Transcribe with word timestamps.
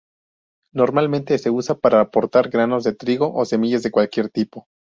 Normalmente 0.73 1.37
se 1.37 1.51
usa 1.51 1.75
para 1.75 2.09
portar 2.09 2.49
granos 2.49 2.83
de 2.83 2.93
trigo 2.93 3.35
o 3.35 3.45
semillas 3.45 3.83
de 3.83 3.91
cualquier 3.91 4.29
tipo. 4.31 4.65